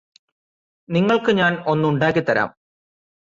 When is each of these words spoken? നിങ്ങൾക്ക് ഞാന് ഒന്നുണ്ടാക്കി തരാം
നിങ്ങൾക്ക് 0.89 1.31
ഞാന് 1.31 1.57
ഒന്നുണ്ടാക്കി 1.65 2.21
തരാം 2.21 2.49